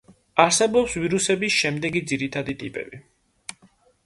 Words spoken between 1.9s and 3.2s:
ძირითადი ტიპები.